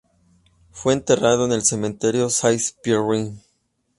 Fue 0.71 0.93
enterrado 0.93 1.45
en 1.45 1.51
el 1.51 1.61
cementerio 1.63 2.31
Saint-Pierre. 2.31 3.33